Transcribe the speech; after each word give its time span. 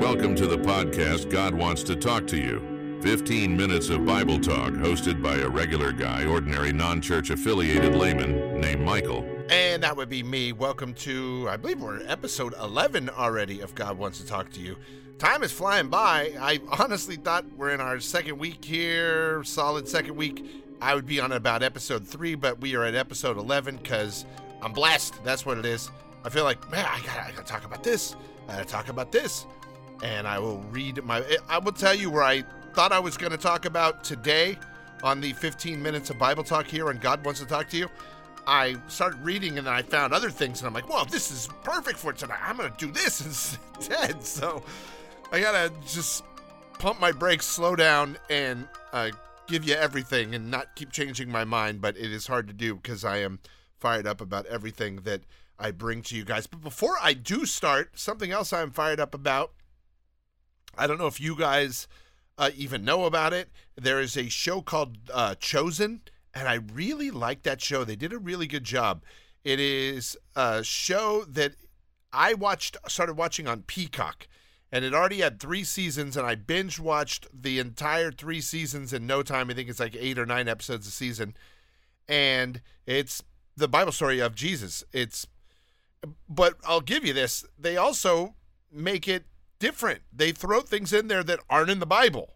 Welcome 0.00 0.34
to 0.36 0.46
the 0.46 0.58
podcast 0.58 1.30
God 1.30 1.54
Wants 1.54 1.82
to 1.84 1.96
Talk 1.96 2.26
to 2.28 2.36
You. 2.36 3.00
15 3.02 3.56
minutes 3.56 3.88
of 3.90 4.06
Bible 4.06 4.38
talk 4.38 4.72
hosted 4.72 5.22
by 5.22 5.36
a 5.36 5.48
regular 5.48 5.92
guy, 5.92 6.24
ordinary 6.24 6.72
non 6.72 7.00
church 7.00 7.30
affiliated 7.30 7.94
layman 7.94 8.60
named 8.60 8.82
Michael. 8.82 9.24
And 9.50 9.82
that 9.82 9.96
would 9.96 10.08
be 10.08 10.22
me. 10.22 10.52
Welcome 10.52 10.94
to, 10.94 11.46
I 11.50 11.56
believe 11.56 11.80
we're 11.80 12.04
episode 12.06 12.54
11 12.60 13.10
already 13.10 13.60
of 13.60 13.74
God 13.74 13.98
Wants 13.98 14.18
to 14.18 14.26
Talk 14.26 14.50
to 14.52 14.60
You. 14.60 14.76
Time 15.18 15.42
is 15.42 15.52
flying 15.52 15.88
by. 15.88 16.32
I 16.40 16.60
honestly 16.78 17.16
thought 17.16 17.44
we're 17.56 17.70
in 17.70 17.80
our 17.80 18.00
second 18.00 18.38
week 18.38 18.64
here, 18.64 19.44
solid 19.44 19.86
second 19.88 20.16
week. 20.16 20.44
I 20.80 20.94
would 20.94 21.06
be 21.06 21.20
on 21.20 21.32
about 21.32 21.62
episode 21.62 22.06
3, 22.06 22.34
but 22.34 22.60
we 22.60 22.74
are 22.74 22.84
at 22.84 22.94
episode 22.94 23.36
11 23.36 23.76
because 23.76 24.26
I'm 24.62 24.72
blessed. 24.72 25.22
That's 25.24 25.44
what 25.44 25.58
it 25.58 25.66
is. 25.66 25.90
I 26.24 26.28
feel 26.28 26.44
like, 26.44 26.70
man, 26.70 26.84
I 26.84 27.00
gotta, 27.02 27.24
I 27.24 27.30
gotta 27.30 27.44
talk 27.44 27.64
about 27.64 27.82
this. 27.82 28.16
I 28.48 28.52
gotta 28.52 28.64
talk 28.64 28.88
about 28.88 29.12
this. 29.12 29.46
And 30.02 30.26
I 30.26 30.38
will 30.38 30.58
read 30.70 31.02
my, 31.04 31.22
I 31.48 31.58
will 31.58 31.72
tell 31.72 31.94
you 31.94 32.10
where 32.10 32.22
I 32.22 32.44
thought 32.74 32.92
I 32.92 32.98
was 32.98 33.16
gonna 33.16 33.36
talk 33.36 33.64
about 33.64 34.04
today 34.04 34.58
on 35.02 35.20
the 35.20 35.32
15 35.34 35.82
minutes 35.82 36.10
of 36.10 36.18
Bible 36.18 36.44
talk 36.44 36.66
here 36.66 36.88
on 36.88 36.98
God 36.98 37.24
Wants 37.24 37.40
to 37.40 37.46
Talk 37.46 37.68
to 37.70 37.76
You. 37.76 37.88
I 38.46 38.76
started 38.86 39.20
reading 39.20 39.58
and 39.58 39.66
then 39.66 39.74
I 39.74 39.82
found 39.82 40.12
other 40.12 40.30
things 40.30 40.60
and 40.60 40.68
I'm 40.68 40.74
like, 40.74 40.88
well, 40.88 41.04
this 41.04 41.30
is 41.30 41.48
perfect 41.64 41.98
for 41.98 42.12
tonight. 42.12 42.38
I'm 42.42 42.56
gonna 42.56 42.72
do 42.76 42.90
this 42.90 43.24
instead. 43.78 44.22
So 44.24 44.62
I 45.32 45.40
gotta 45.40 45.72
just 45.86 46.24
pump 46.78 47.00
my 47.00 47.12
brakes, 47.12 47.46
slow 47.46 47.74
down, 47.74 48.18
and 48.30 48.68
uh, 48.92 49.10
give 49.46 49.64
you 49.64 49.74
everything 49.74 50.34
and 50.34 50.50
not 50.50 50.74
keep 50.76 50.92
changing 50.92 51.30
my 51.30 51.44
mind. 51.44 51.80
But 51.80 51.96
it 51.96 52.12
is 52.12 52.26
hard 52.26 52.46
to 52.48 52.52
do 52.52 52.76
because 52.76 53.04
I 53.04 53.18
am 53.18 53.40
fired 53.78 54.06
up 54.06 54.20
about 54.20 54.46
everything 54.46 54.96
that 55.04 55.22
I 55.58 55.70
bring 55.70 56.02
to 56.02 56.16
you 56.16 56.24
guys. 56.24 56.46
But 56.46 56.62
before 56.62 56.96
I 57.02 57.12
do 57.14 57.46
start, 57.46 57.98
something 57.98 58.30
else 58.30 58.52
I'm 58.52 58.70
fired 58.70 59.00
up 59.00 59.14
about. 59.14 59.52
I 60.76 60.86
don't 60.86 60.98
know 60.98 61.06
if 61.06 61.20
you 61.20 61.36
guys 61.36 61.88
uh, 62.38 62.50
even 62.56 62.84
know 62.84 63.04
about 63.04 63.32
it. 63.32 63.50
There 63.76 64.00
is 64.00 64.16
a 64.16 64.28
show 64.28 64.60
called 64.60 64.98
uh, 65.12 65.34
Chosen, 65.36 66.02
and 66.34 66.48
I 66.48 66.54
really 66.72 67.10
like 67.10 67.42
that 67.44 67.62
show. 67.62 67.84
They 67.84 67.96
did 67.96 68.12
a 68.12 68.18
really 68.18 68.46
good 68.46 68.64
job. 68.64 69.02
It 69.44 69.60
is 69.60 70.16
a 70.34 70.62
show 70.62 71.24
that 71.28 71.54
I 72.12 72.34
watched, 72.34 72.76
started 72.88 73.16
watching 73.16 73.46
on 73.46 73.62
Peacock, 73.62 74.26
and 74.72 74.84
it 74.84 74.92
already 74.92 75.20
had 75.20 75.40
three 75.40 75.64
seasons, 75.64 76.16
and 76.16 76.26
I 76.26 76.34
binge 76.34 76.78
watched 76.78 77.28
the 77.32 77.58
entire 77.58 78.10
three 78.10 78.40
seasons 78.40 78.92
in 78.92 79.06
no 79.06 79.22
time. 79.22 79.50
I 79.50 79.54
think 79.54 79.70
it's 79.70 79.80
like 79.80 79.96
eight 79.98 80.18
or 80.18 80.26
nine 80.26 80.48
episodes 80.48 80.86
a 80.86 80.90
season, 80.90 81.36
and 82.08 82.60
it's 82.84 83.22
the 83.56 83.68
Bible 83.68 83.92
story 83.92 84.20
of 84.20 84.34
Jesus. 84.34 84.84
It's, 84.92 85.26
but 86.28 86.54
I'll 86.64 86.80
give 86.80 87.04
you 87.04 87.12
this: 87.12 87.44
they 87.58 87.76
also 87.76 88.34
make 88.72 89.08
it 89.08 89.24
different. 89.58 90.02
They 90.12 90.32
throw 90.32 90.60
things 90.60 90.92
in 90.92 91.08
there 91.08 91.22
that 91.24 91.40
aren't 91.48 91.70
in 91.70 91.80
the 91.80 91.86
Bible. 91.86 92.34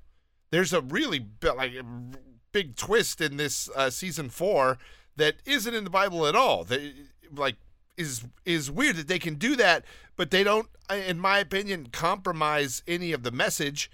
There's 0.51 0.73
a 0.73 0.81
really 0.81 1.27
like 1.43 1.73
big 2.53 2.77
twist 2.77 3.21
in 3.21 3.37
this 3.37 3.69
uh, 3.77 3.91
season 3.91 4.29
four 4.29 4.79
that 5.17 5.37
isn't 5.45 5.75
in 5.75 5.85
the 5.85 5.91
Bible 5.91 6.27
at 6.27 6.35
all. 6.35 6.65
That 6.65 6.81
like 7.33 7.57
is 7.97 8.25
is 8.45 8.71
weird 8.71 8.97
that 8.97 9.09
they 9.09 9.19
can 9.19 9.35
do 9.35 9.55
that, 9.57 9.85
but 10.17 10.31
they 10.31 10.43
don't, 10.43 10.69
in 10.91 11.19
my 11.21 11.39
opinion, 11.39 11.89
compromise 11.93 12.83
any 12.89 13.13
of 13.13 13.23
the 13.23 13.31
message. 13.31 13.91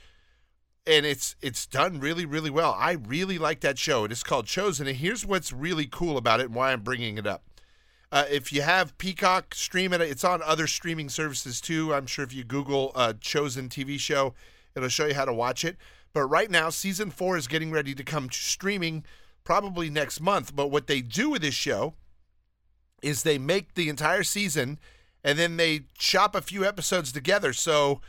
And 0.86 1.04
it's 1.04 1.34
it's 1.42 1.66
done 1.66 1.98
really 1.98 2.24
really 2.24 2.50
well. 2.50 2.74
I 2.78 2.92
really 2.92 3.38
like 3.38 3.60
that 3.60 3.78
show. 3.78 4.04
It 4.04 4.12
is 4.12 4.22
called 4.22 4.46
Chosen, 4.46 4.86
and 4.86 4.96
here's 4.96 5.26
what's 5.26 5.52
really 5.52 5.86
cool 5.86 6.16
about 6.16 6.40
it 6.40 6.46
and 6.46 6.54
why 6.54 6.72
I'm 6.72 6.82
bringing 6.82 7.18
it 7.18 7.26
up. 7.26 7.42
Uh, 8.12 8.24
if 8.30 8.52
you 8.52 8.62
have 8.62 8.96
Peacock, 8.98 9.54
stream 9.54 9.92
it. 9.92 10.00
It's 10.00 10.22
on 10.24 10.40
other 10.42 10.66
streaming 10.66 11.08
services 11.08 11.60
too. 11.60 11.92
I'm 11.92 12.06
sure 12.06 12.24
if 12.24 12.32
you 12.32 12.44
Google 12.44 12.92
uh, 12.94 13.14
Chosen 13.20 13.68
TV 13.68 13.98
show, 13.98 14.34
it'll 14.76 14.88
show 14.88 15.06
you 15.06 15.14
how 15.14 15.24
to 15.24 15.34
watch 15.34 15.64
it. 15.64 15.76
But 16.12 16.26
right 16.28 16.50
now, 16.50 16.70
season 16.70 17.10
four 17.10 17.36
is 17.36 17.48
getting 17.48 17.72
ready 17.72 17.94
to 17.94 18.04
come 18.04 18.28
to 18.28 18.38
streaming 18.38 19.04
probably 19.44 19.90
next 19.90 20.20
month. 20.20 20.54
But 20.54 20.68
what 20.68 20.86
they 20.86 21.00
do 21.00 21.30
with 21.30 21.42
this 21.42 21.54
show 21.54 21.94
is 23.02 23.22
they 23.22 23.38
make 23.38 23.74
the 23.74 23.88
entire 23.88 24.22
season 24.22 24.78
and 25.22 25.38
then 25.38 25.56
they 25.56 25.82
chop 25.98 26.34
a 26.34 26.40
few 26.40 26.64
episodes 26.64 27.12
together. 27.12 27.52
So 27.52 28.00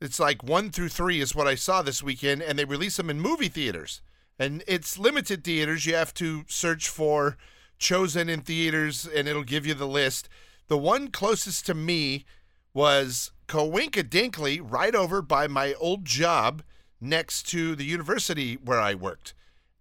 it's 0.00 0.20
like 0.20 0.42
one 0.42 0.70
through 0.70 0.90
three 0.90 1.20
is 1.20 1.34
what 1.34 1.48
I 1.48 1.54
saw 1.54 1.82
this 1.82 2.02
weekend, 2.02 2.42
and 2.42 2.58
they 2.58 2.64
release 2.64 2.96
them 2.96 3.10
in 3.10 3.20
movie 3.20 3.48
theaters. 3.48 4.00
And 4.38 4.62
it's 4.68 4.98
limited 4.98 5.42
theaters. 5.42 5.86
You 5.86 5.94
have 5.96 6.14
to 6.14 6.44
search 6.46 6.88
for 6.88 7.36
chosen 7.78 8.28
in 8.28 8.42
theaters, 8.42 9.06
and 9.06 9.26
it'll 9.26 9.42
give 9.42 9.66
you 9.66 9.74
the 9.74 9.88
list. 9.88 10.28
The 10.68 10.78
one 10.78 11.08
closest 11.08 11.66
to 11.66 11.74
me 11.74 12.24
was 12.72 13.32
Kowinka 13.48 14.04
Dinkley, 14.04 14.60
right 14.62 14.94
over 14.94 15.22
by 15.22 15.48
my 15.48 15.74
old 15.74 16.04
job 16.04 16.62
next 17.00 17.44
to 17.48 17.74
the 17.74 17.84
university 17.84 18.54
where 18.54 18.80
I 18.80 18.94
worked. 18.94 19.34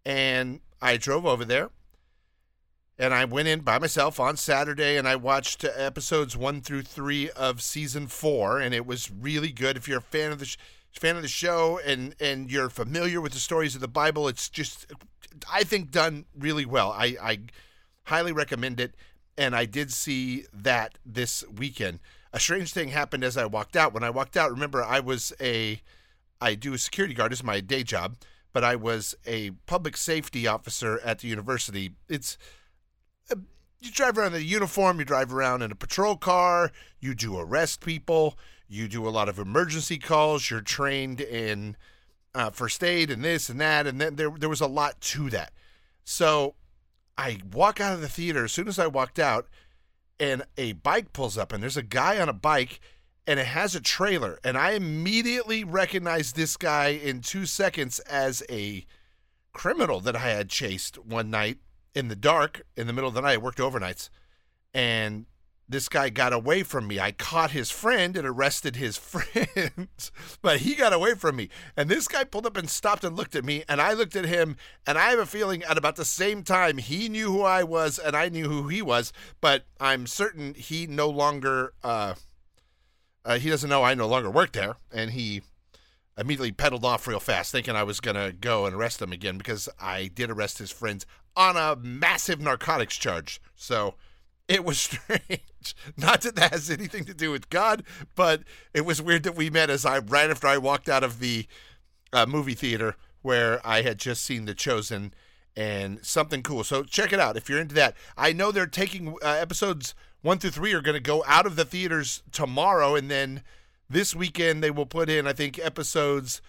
And 0.06 0.62
I 0.82 0.98
drove 0.98 1.26
over 1.26 1.46
there 1.46 1.70
and 3.00 3.14
I 3.14 3.26
went 3.26 3.48
in 3.48 3.62
by 3.62 3.78
myself 3.80 4.20
on 4.20 4.38
Saturday 4.38 4.98
and 4.98 5.08
I 5.08 5.16
watched 5.16 5.64
episodes 5.64 6.36
one 6.36 6.62
through 6.62 6.84
three 6.84 7.30
of 7.32 7.62
season 7.62 8.08
four, 8.08 8.60
and 8.60 8.74
it 8.74 8.86
was 8.86 9.12
really 9.12 9.52
good. 9.52 9.78
If 9.78 9.88
you're 9.88 10.00
a 10.00 10.02
fan 10.02 10.32
of 10.32 10.40
the 10.40 10.46
sh- 10.46 10.58
fan 10.92 11.16
of 11.16 11.22
the 11.22 11.28
show 11.28 11.80
and 11.86 12.16
and 12.20 12.52
you're 12.52 12.70
familiar 12.70 13.22
with 13.22 13.34
the 13.34 13.40
stories 13.40 13.76
of 13.76 13.82
the 13.82 13.88
Bible, 13.88 14.28
it's 14.28 14.50
just 14.50 14.92
I 15.52 15.64
think 15.64 15.92
done 15.92 16.26
really 16.38 16.66
well. 16.66 16.92
I, 16.92 17.16
I 17.22 17.40
highly 18.06 18.32
recommend 18.32 18.80
it, 18.80 18.96
and 19.38 19.56
I 19.56 19.66
did 19.66 19.92
see 19.92 20.46
that 20.54 20.98
this 21.06 21.44
weekend. 21.56 22.00
A 22.34 22.40
strange 22.40 22.74
thing 22.74 22.90
happened 22.90 23.24
as 23.24 23.38
I 23.38 23.46
walked 23.46 23.76
out. 23.76 23.94
When 23.94 24.04
I 24.04 24.10
walked 24.10 24.36
out, 24.36 24.52
remember 24.52 24.84
I 24.84 25.00
was 25.00 25.34
a 25.40 25.82
I 26.42 26.56
do 26.56 26.74
a 26.74 26.78
security 26.78 27.14
guard 27.14 27.32
as 27.32 27.44
my 27.44 27.60
day 27.60 27.84
job, 27.84 28.16
but 28.54 28.64
I 28.64 28.76
was 28.76 29.16
a 29.26 29.52
public 29.68 29.98
safety 29.98 30.48
officer 30.48 31.00
at 31.04 31.20
the 31.20 31.28
university. 31.28 31.92
It's 32.10 32.38
you 33.80 33.92
drive 33.92 34.18
around 34.18 34.34
in 34.34 34.42
a 34.42 34.46
uniform, 34.46 35.00
you 35.00 35.06
drive 35.06 35.34
around 35.34 35.62
in 35.62 35.72
a 35.72 35.76
patrol 35.76 36.16
car, 36.16 36.72
you 37.00 37.14
do 37.14 37.38
arrest 37.38 37.82
people, 37.82 38.38
you 38.68 38.88
do 38.88 39.08
a 39.08 39.10
lot 39.10 39.30
of 39.30 39.40
emergency 39.40 39.98
calls, 39.98 40.50
you're 40.50 40.62
trained 40.62 41.22
in 41.22 41.78
uh, 42.34 42.50
first 42.50 42.84
aid 42.84 43.10
and 43.10 43.24
this 43.24 43.50
and 43.50 43.62
that, 43.62 43.88
and 43.88 44.00
then 44.02 44.16
there 44.16 44.30
there 44.30 44.50
was 44.50 44.62
a 44.62 44.68
lot 44.68 45.00
to 45.02 45.30
that. 45.30 45.52
So 46.04 46.56
I 47.18 47.40
walk 47.52 47.80
out 47.80 47.94
of 47.94 48.02
the 48.02 48.10
theater 48.10 48.46
as 48.46 48.52
soon 48.52 48.68
as 48.68 48.80
I 48.80 48.88
walked 48.88 49.20
out, 49.20 49.48
and 50.20 50.44
a 50.58 50.74
bike 50.74 51.14
pulls 51.14 51.38
up, 51.38 51.54
and 51.54 51.62
there's 51.62 51.78
a 51.78 51.84
guy 51.84 52.20
on 52.20 52.30
a 52.30 52.34
bike, 52.34 52.80
and 53.26 53.40
it 53.40 53.48
has 53.48 53.76
a 53.76 53.82
trailer, 53.82 54.40
and 54.44 54.58
I 54.58 54.72
immediately 54.72 55.64
recognized 55.64 56.36
this 56.36 56.58
guy 56.58 56.88
in 56.90 57.22
two 57.22 57.46
seconds 57.46 58.00
as 58.00 58.44
a 58.50 58.86
criminal 59.54 60.00
that 60.02 60.16
I 60.16 60.30
had 60.30 60.50
chased 60.50 60.98
one 60.98 61.30
night 61.32 61.58
in 61.98 62.10
the 62.10 62.16
dark 62.16 62.62
in 62.76 62.86
the 62.86 62.94
middle 62.94 63.08
of 63.08 63.16
the 63.16 63.22
night. 63.22 63.34
I 63.34 63.38
worked 63.38 63.58
overnights, 63.58 64.10
and 64.72 65.26
this 65.68 65.90
guy 65.90 66.10
got 66.10 66.32
away 66.32 66.62
from 66.62 66.88
me. 66.88 67.00
I 67.00 67.12
caught 67.12 67.52
his 67.52 67.72
friend 67.72 68.16
and 68.16 68.28
arrested 68.28 68.76
his 68.76 68.98
friend, 68.98 69.88
but 70.44 70.60
he 70.60 70.76
got 70.76 70.94
away 70.94 71.16
from 71.16 71.38
me. 71.38 71.50
And 71.76 71.90
this 71.90 72.08
guy 72.08 72.24
pulled 72.24 72.46
up 72.46 72.56
and 72.56 72.70
stopped 72.70 73.04
and 73.04 73.18
looked 73.18 73.36
at 73.36 73.44
me, 73.44 73.64
and 73.68 73.82
I 73.82 73.94
looked 73.94 74.16
at 74.16 74.26
him, 74.26 74.58
and 74.86 74.96
I 74.96 75.10
have 75.10 75.18
a 75.18 75.26
feeling 75.26 75.64
at 75.64 75.76
about 75.76 75.96
the 75.96 76.06
same 76.06 76.44
time 76.44 76.78
he 76.78 77.10
knew 77.10 77.32
who 77.32 77.42
I 77.42 77.64
was 77.64 77.98
and 77.98 78.16
I 78.16 78.30
knew 78.30 78.48
who 78.48 78.68
he 78.68 78.84
was, 78.84 79.12
but 79.42 79.66
I'm 79.80 80.06
certain 80.06 80.54
he 80.54 80.86
no 80.86 81.10
longer. 81.10 81.74
Uh, 81.84 82.14
uh, 83.26 83.40
he 83.40 83.50
doesn't 83.50 83.70
know 83.70 83.84
I 83.84 83.96
no 83.96 84.08
longer 84.08 84.30
work 84.30 84.52
there, 84.52 84.76
and 84.94 85.12
he 85.12 85.42
immediately 86.16 86.52
pedaled 86.52 86.86
off 86.86 87.08
real 87.08 87.20
fast, 87.20 87.52
thinking 87.52 87.76
I 87.76 87.84
was 87.84 88.00
gonna 88.00 88.32
go 88.32 88.68
and 88.68 88.76
arrest 88.76 89.02
him 89.02 89.12
again 89.12 89.40
because 89.40 89.68
I 89.80 90.12
did 90.14 90.30
arrest 90.30 90.60
his 90.60 90.72
friends 90.72 91.08
on 91.38 91.56
a 91.56 91.78
massive 91.78 92.42
narcotics 92.42 92.98
charge. 92.98 93.40
So 93.56 93.96
it 94.50 94.66
was 94.66 94.78
strange. 94.80 95.42
Not 95.96 96.22
that 96.22 96.36
that 96.36 96.52
has 96.52 96.70
anything 96.70 97.06
to 97.06 97.14
do 97.14 97.32
with 97.32 97.50
God, 97.50 97.84
but 98.16 98.42
it 98.74 98.86
was 98.86 99.02
weird 99.02 99.24
that 99.24 99.36
we 99.36 99.50
met 99.50 99.70
as 99.70 99.86
I 99.86 100.00
right 100.00 100.30
after 100.30 100.48
I 100.48 100.58
walked 100.58 100.90
out 100.90 101.04
of 101.04 101.20
the 101.20 101.46
uh, 102.12 102.26
movie 102.26 102.54
theater 102.54 102.96
where 103.22 103.66
I 103.66 103.82
had 103.82 104.00
just 104.00 104.24
seen 104.24 104.46
The 104.46 104.54
Chosen 104.54 105.14
and 105.56 106.06
something 106.06 106.44
cool. 106.44 106.64
So 106.64 106.84
check 106.84 107.12
it 107.12 107.20
out 107.20 107.38
if 107.38 107.50
you're 107.50 107.60
into 107.60 107.76
that. 107.76 107.96
I 108.18 108.34
know 108.34 108.52
they're 108.52 108.68
taking 108.68 109.10
uh, 109.24 109.28
episodes 109.28 109.94
one 110.22 110.40
through 110.40 110.52
three 110.52 110.74
are 110.74 110.82
going 110.82 110.96
to 110.96 111.00
go 111.00 111.24
out 111.28 111.46
of 111.46 111.56
the 111.56 111.66
theaters 111.66 112.24
tomorrow, 112.32 112.96
and 112.96 113.10
then 113.10 113.44
this 113.90 114.16
weekend 114.16 114.64
they 114.64 114.72
will 114.72 114.86
put 114.86 115.10
in 115.10 115.28
I 115.28 115.34
think 115.34 115.60
episodes 115.60 116.42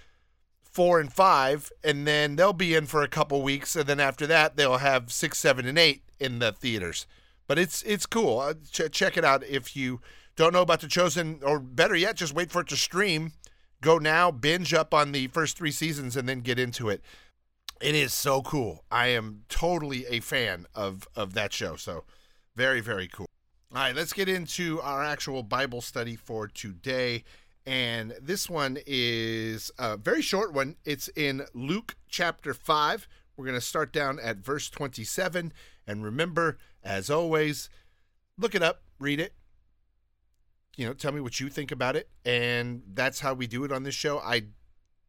four 0.79 1.01
and 1.01 1.13
five, 1.13 1.73
and 1.83 2.07
then 2.07 2.37
they'll 2.37 2.53
be 2.53 2.73
in 2.73 2.87
for 2.87 3.03
a 3.03 3.09
couple 3.09 3.43
weeks, 3.43 3.75
and 3.75 3.89
then 3.89 3.99
after 3.99 4.29
that 4.29 4.57
they'll 4.57 4.77
have 4.77 5.11
six, 5.11 5.37
seven, 5.37 5.67
and 5.67 5.77
eight 5.77 6.03
in 6.21 6.39
the 6.39 6.53
theaters. 6.53 7.05
But 7.49 7.59
it's 7.59 7.83
it's 7.83 8.07
cool. 8.07 8.39
Uh, 8.39 8.55
ch- 8.71 8.93
check 8.93 9.17
it 9.17 9.25
out 9.25 9.43
if 9.43 9.75
you 9.75 10.01
don't 10.37 10.53
know 10.53 10.63
about 10.63 10.81
the 10.81 10.87
Chosen, 10.87 11.41
or 11.43 11.59
better 11.59 11.97
yet, 11.97 12.15
just 12.15 12.33
wait 12.33 12.53
for 12.53 12.61
it 12.61 12.69
to 12.69 12.77
stream. 12.77 13.33
Go 13.81 13.99
now, 13.99 14.31
binge 14.31 14.73
up 14.73 14.95
on 14.95 15.11
the 15.11 15.27
first 15.27 15.59
three 15.59 15.73
seasons, 15.73 16.17
and 16.17 16.29
then 16.29 16.43
get 16.43 16.61
into 16.61 16.89
it. 16.89 17.03
It 17.81 17.97
is 17.97 18.15
so 18.15 18.41
cool. 18.43 18.85
I 18.89 19.09
am 19.09 19.43
totally 19.49 20.07
a 20.07 20.21
fan 20.21 20.67
of 20.77 21.09
of 21.17 21.35
that 21.35 21.53
show. 21.53 21.75
So 21.75 22.05
very 22.55 22.81
very 22.81 23.09
cool. 23.09 23.27
All 23.75 23.79
right, 23.79 23.97
let's 23.97 24.13
get 24.13 24.29
into 24.29 24.81
our 24.83 25.03
actual 25.03 25.43
Bible 25.43 25.81
study 25.81 26.15
for 26.15 26.47
today. 26.47 27.25
And 27.69 28.15
this 28.23 28.49
one 28.49 28.79
is 28.87 29.71
a 29.79 29.99
very 29.99 30.23
short 30.23 30.55
one. 30.55 30.77
It's 30.87 31.09
in 31.09 31.43
Luke 31.53 31.97
chapter 32.09 32.55
5. 32.55 33.07
We're 33.37 33.45
going 33.45 33.59
to 33.59 33.61
start 33.61 33.93
down 33.93 34.19
at 34.19 34.39
verse 34.39 34.71
27. 34.71 35.53
And 35.87 36.03
remember, 36.03 36.57
as 36.83 37.11
always, 37.11 37.69
look 38.39 38.55
it 38.55 38.63
up, 38.63 38.85
read 38.99 39.21
it. 39.21 39.35
You 40.79 40.87
know, 40.87 40.95
tell 40.95 41.13
me 41.13 41.21
what 41.21 41.41
you 41.41 41.51
think 41.51 41.71
about 41.71 41.95
it. 41.95 42.09
And 42.25 42.85
that's 42.95 43.21
how 43.21 43.35
we 43.35 43.47
do 43.47 43.65
it 43.65 43.73
on 43.73 43.83
this 43.83 43.95
show. 43.95 44.19
I 44.21 44.45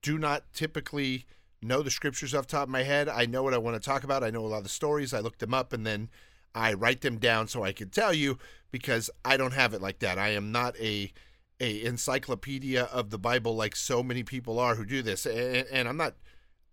do 0.01 0.17
not 0.17 0.51
typically 0.51 1.27
know 1.61 1.81
the 1.81 1.89
scriptures 1.89 2.35
off 2.35 2.47
the 2.47 2.51
top 2.51 2.63
of 2.63 2.69
my 2.69 2.83
head. 2.83 3.07
I 3.07 3.25
know 3.25 3.41
what 3.41 3.53
I 3.53 3.57
want 3.57 3.81
to 3.81 3.89
talk 3.89 4.03
about. 4.03 4.21
I 4.21 4.31
know 4.31 4.45
a 4.45 4.47
lot 4.47 4.57
of 4.57 4.63
the 4.63 4.69
stories. 4.69 5.13
I 5.13 5.21
look 5.21 5.37
them 5.37 5.53
up 5.53 5.71
and 5.71 5.85
then 5.85 6.09
I 6.53 6.73
write 6.73 6.99
them 6.99 7.19
down 7.19 7.47
so 7.47 7.63
I 7.63 7.71
can 7.71 7.87
tell 7.87 8.13
you 8.13 8.37
because 8.69 9.09
I 9.23 9.37
don't 9.37 9.53
have 9.53 9.73
it 9.73 9.81
like 9.81 9.99
that. 9.99 10.19
I 10.19 10.31
am 10.31 10.51
not 10.51 10.77
a 10.77 11.13
a 11.59 11.83
encyclopedia 11.83 12.83
of 12.83 13.09
the 13.09 13.17
Bible 13.17 13.55
like 13.55 13.75
so 13.75 14.01
many 14.01 14.23
people 14.23 14.59
are 14.59 14.75
who 14.75 14.85
do 14.85 15.01
this, 15.01 15.25
and, 15.25 15.67
and 15.71 15.87
I'm 15.87 15.97
not 15.97 16.15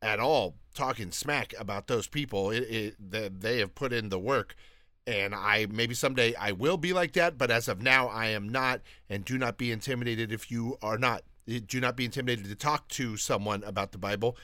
at 0.03 0.21
all 0.21 0.55
talking 0.75 1.11
smack 1.11 1.55
about 1.59 1.87
those 1.87 2.07
people. 2.07 2.51
It, 2.51 2.97
it, 3.01 3.41
they 3.41 3.59
have 3.59 3.75
put 3.75 3.93
in 3.93 4.09
the 4.09 4.19
work, 4.19 4.55
and 5.07 5.35
I 5.35 5.67
maybe 5.71 5.95
someday 5.95 6.35
I 6.35 6.53
will 6.53 6.77
be 6.77 6.93
like 6.93 7.13
that, 7.15 7.39
but 7.39 7.51
as 7.51 7.69
of 7.69 7.83
now, 7.83 8.09
I 8.09 8.27
am 8.27 8.49
not. 8.49 8.81
And 9.09 9.25
do 9.25 9.39
not 9.39 9.59
be 9.59 9.73
intimidated 9.73 10.33
if 10.33 10.51
you 10.51 10.79
are 10.83 10.99
not. 10.99 11.23
Do 11.47 11.81
not 11.81 11.97
be 11.97 12.05
intimidated 12.05 12.47
to 12.47 12.57
talk 12.57 12.89
to 12.89 13.17
someone 13.17 13.63
about 13.65 13.93
the 13.93 13.99
Bible, 13.99 14.37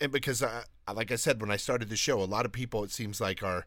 and 0.00 0.12
because, 0.12 0.42
uh, 0.42 0.64
like 0.94 1.10
I 1.10 1.16
said 1.16 1.40
when 1.40 1.50
I 1.50 1.56
started 1.56 1.88
the 1.88 1.96
show, 1.96 2.22
a 2.22 2.24
lot 2.24 2.46
of 2.46 2.52
people 2.52 2.84
it 2.84 2.90
seems 2.90 3.20
like 3.20 3.42
are 3.42 3.66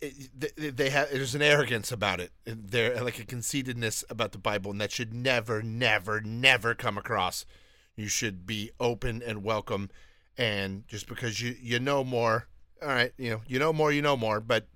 it, 0.00 0.76
they 0.76 0.90
have 0.90 1.10
there's 1.10 1.34
an 1.34 1.42
arrogance 1.42 1.92
about 1.92 2.20
it. 2.20 2.32
There 2.44 3.02
like 3.02 3.18
a 3.18 3.24
conceitedness 3.24 4.04
about 4.10 4.32
the 4.32 4.38
Bible, 4.38 4.70
and 4.70 4.80
that 4.80 4.92
should 4.92 5.14
never, 5.14 5.62
never, 5.62 6.20
never 6.20 6.74
come 6.74 6.98
across. 6.98 7.44
You 7.96 8.08
should 8.08 8.46
be 8.46 8.70
open 8.78 9.22
and 9.22 9.42
welcome, 9.42 9.90
and 10.36 10.86
just 10.88 11.06
because 11.06 11.40
you 11.40 11.56
you 11.60 11.78
know 11.78 12.04
more, 12.04 12.48
all 12.82 12.88
right, 12.88 13.12
you 13.16 13.30
know 13.30 13.42
you 13.46 13.58
know 13.58 13.72
more, 13.72 13.92
you 13.92 14.02
know 14.02 14.16
more. 14.16 14.40
But 14.40 14.68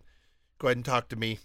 go 0.58 0.68
ahead 0.68 0.78
and 0.78 0.84
talk 0.84 1.08
to 1.08 1.16
me 1.16 1.38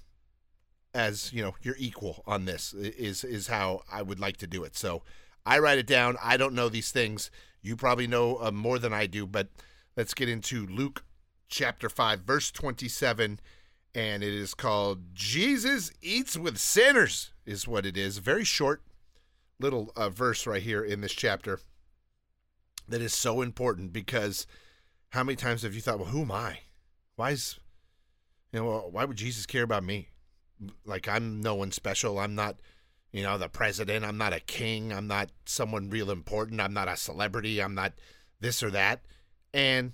as 0.94 1.32
you 1.34 1.42
know 1.42 1.56
you're 1.62 1.76
equal 1.78 2.24
on 2.26 2.46
this 2.46 2.74
is 2.74 3.24
is 3.24 3.48
how 3.48 3.82
I 3.92 4.02
would 4.02 4.20
like 4.20 4.38
to 4.38 4.48
do 4.48 4.64
it. 4.64 4.76
So 4.76 5.04
I 5.46 5.60
write 5.60 5.80
it 5.80 5.88
down. 5.88 6.18
I 6.24 6.38
don't 6.38 6.54
know 6.54 6.70
these 6.70 6.92
things. 6.92 7.32
You 7.62 7.76
probably 7.76 8.08
know 8.08 8.38
uh, 8.42 8.52
more 8.52 8.80
than 8.80 8.94
I 8.94 9.06
do, 9.06 9.26
but 9.26 9.50
let's 9.98 10.14
get 10.14 10.30
into 10.30 10.66
Luke 10.66 11.04
chapter 11.50 11.90
5, 11.90 12.22
verse 12.22 12.52
27, 12.52 13.40
and 13.96 14.24
it 14.24 14.34
is 14.34 14.54
called 14.54 15.14
Jesus 15.14 15.92
Eats 16.02 16.38
with 16.38 16.58
Sinners, 16.58 17.32
is 17.46 17.68
what 17.68 17.86
it 17.86 17.98
is. 17.98 18.20
Very 18.20 18.46
short 18.46 18.84
little 19.60 19.92
uh, 19.96 20.10
verse 20.10 20.48
right 20.48 20.62
here 20.62 20.84
in 20.84 21.02
this 21.02 21.12
chapter 21.12 21.60
that 22.88 23.02
is 23.02 23.14
so 23.14 23.42
important 23.42 23.92
because 23.92 24.48
how 25.10 25.24
many 25.24 25.36
times 25.36 25.64
have 25.64 25.76
you 25.76 25.82
thought, 25.82 26.00
well, 26.00 26.10
who 26.10 26.22
am 26.22 26.32
I? 26.32 26.60
Why 27.16 27.32
is, 27.32 27.60
you 28.54 28.60
know, 28.60 28.88
why 28.92 29.06
would 29.06 29.18
Jesus 29.18 29.46
care 29.46 29.64
about 29.64 29.84
me? 29.84 30.10
Like, 30.86 31.08
I'm 31.08 31.42
no 31.42 31.56
one 31.56 31.72
special. 31.72 32.20
I'm 32.20 32.36
not, 32.36 32.60
you 33.12 33.24
know, 33.24 33.38
the 33.38 33.50
president. 33.50 34.06
I'm 34.06 34.18
not 34.18 34.34
a 34.34 34.40
king. 34.40 34.94
I'm 34.94 35.08
not 35.08 35.30
someone 35.46 35.90
real 35.90 36.12
important. 36.12 36.62
I'm 36.62 36.74
not 36.74 36.88
a 36.88 36.96
celebrity. 36.96 37.62
I'm 37.62 37.76
not 37.76 37.94
this 38.40 38.62
or 38.62 38.70
that. 38.72 39.02
And 39.54 39.94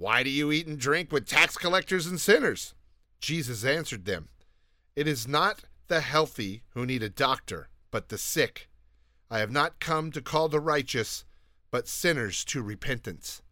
Why 0.00 0.22
do 0.22 0.30
you 0.30 0.50
eat 0.50 0.66
and 0.66 0.78
drink 0.78 1.12
with 1.12 1.26
tax 1.26 1.58
collectors 1.58 2.06
and 2.06 2.18
sinners? 2.18 2.72
Jesus 3.20 3.66
answered 3.66 4.06
them, 4.06 4.30
It 4.96 5.06
is 5.06 5.28
not 5.28 5.64
the 5.88 6.00
healthy 6.00 6.62
who 6.70 6.86
need 6.86 7.02
a 7.02 7.10
doctor, 7.10 7.68
but 7.90 8.08
the 8.08 8.16
sick. 8.16 8.70
I 9.30 9.40
have 9.40 9.50
not 9.50 9.78
come 9.78 10.10
to 10.12 10.22
call 10.22 10.48
the 10.48 10.58
righteous, 10.58 11.26
but 11.70 11.86
sinners 11.86 12.46
to 12.46 12.62
repentance. 12.62 13.42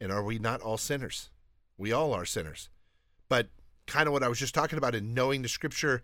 And 0.00 0.12
are 0.12 0.22
we 0.22 0.38
not 0.38 0.60
all 0.60 0.78
sinners? 0.78 1.30
We 1.76 1.90
all 1.90 2.14
are 2.14 2.24
sinners. 2.24 2.68
But 3.28 3.48
kind 3.88 4.06
of 4.06 4.12
what 4.12 4.22
I 4.22 4.28
was 4.28 4.38
just 4.38 4.54
talking 4.54 4.78
about 4.78 4.94
in 4.94 5.14
knowing 5.14 5.42
the 5.42 5.48
scripture, 5.48 6.00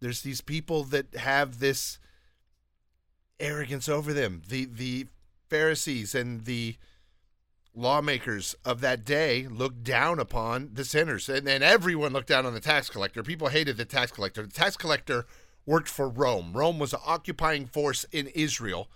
there's 0.00 0.22
these 0.22 0.40
people 0.40 0.84
that 0.84 1.14
have 1.16 1.58
this 1.58 1.98
arrogance 3.38 3.90
over 3.90 4.14
them. 4.14 4.40
The 4.48 4.64
the 4.64 5.08
Pharisees 5.50 6.14
and 6.14 6.46
the 6.46 6.76
lawmakers 7.74 8.56
of 8.64 8.80
that 8.80 9.04
day 9.04 9.46
looked 9.48 9.84
down 9.84 10.18
upon 10.18 10.70
the 10.72 10.84
sinners, 10.84 11.28
and, 11.28 11.48
and 11.48 11.62
everyone 11.62 12.12
looked 12.12 12.28
down 12.28 12.46
on 12.46 12.54
the 12.54 12.60
tax 12.60 12.90
collector. 12.90 13.22
People 13.22 13.48
hated 13.48 13.76
the 13.76 13.84
tax 13.84 14.10
collector. 14.10 14.42
The 14.42 14.52
tax 14.52 14.76
collector 14.76 15.26
worked 15.66 15.88
for 15.88 16.08
Rome. 16.08 16.52
Rome 16.54 16.78
was 16.78 16.92
an 16.92 17.00
occupying 17.04 17.66
force 17.66 18.04
in 18.10 18.28
Israel, 18.28 18.88